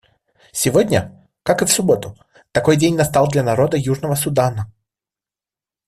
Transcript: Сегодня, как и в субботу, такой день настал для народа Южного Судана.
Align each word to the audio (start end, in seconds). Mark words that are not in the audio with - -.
Сегодня, 0.51 1.29
как 1.43 1.61
и 1.61 1.65
в 1.67 1.71
субботу, 1.71 2.17
такой 2.51 2.75
день 2.75 2.95
настал 2.95 3.27
для 3.29 3.43
народа 3.43 3.77
Южного 3.77 4.15
Судана. 4.15 4.73